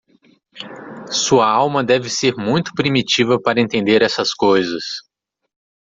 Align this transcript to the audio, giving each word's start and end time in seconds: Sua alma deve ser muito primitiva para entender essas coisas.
Sua 1.11 1.45
alma 1.47 1.83
deve 1.83 2.09
ser 2.09 2.33
muito 2.35 2.73
primitiva 2.73 3.39
para 3.39 3.61
entender 3.61 4.01
essas 4.01 4.33
coisas. 4.33 4.83